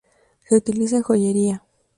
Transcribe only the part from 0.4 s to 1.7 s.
Se utiliza en joyería.